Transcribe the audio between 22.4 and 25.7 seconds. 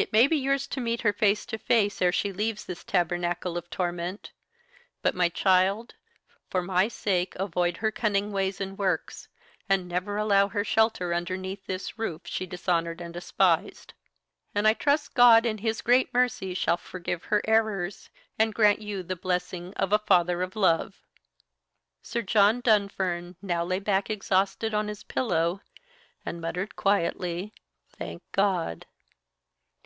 Dunfern now lay back exhausted on his pillow,